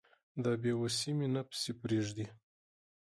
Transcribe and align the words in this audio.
دا 0.43 0.51
بې 0.61 0.71
وسي 0.81 1.11
مي 1.17 1.27
نه 1.33 1.41
پسې 1.49 1.71
پرېږدي 1.81 2.25